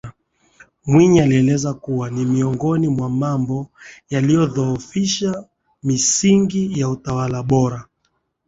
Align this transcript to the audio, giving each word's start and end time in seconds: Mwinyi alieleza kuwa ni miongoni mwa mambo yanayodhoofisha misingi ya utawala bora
Mwinyi 0.85 1.19
alieleza 1.21 1.73
kuwa 1.73 2.09
ni 2.09 2.25
miongoni 2.25 2.87
mwa 2.87 3.09
mambo 3.09 3.67
yanayodhoofisha 4.09 5.45
misingi 5.83 6.79
ya 6.79 6.89
utawala 6.89 7.43
bora 7.43 7.85